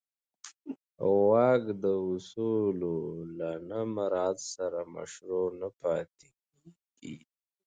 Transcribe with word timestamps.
واک 1.27 1.63
د 1.83 1.85
اصولو 2.11 2.95
له 3.37 3.49
نه 3.69 3.79
مراعت 3.95 4.39
سره 4.55 4.79
مشروع 4.95 5.47
نه 5.59 5.69
پاتې 5.79 6.27
کېږي. 6.99 7.23